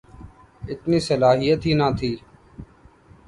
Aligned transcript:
اتنی 0.71 0.99
صلاحیت 1.07 1.59
ہی 1.65 1.73
نہ 1.79 1.87
تھی۔ 1.97 2.11